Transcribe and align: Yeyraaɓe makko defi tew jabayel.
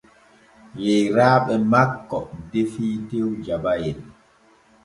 Yeyraaɓe 0.83 1.53
makko 1.71 2.19
defi 2.51 2.85
tew 3.07 3.27
jabayel. 3.45 3.99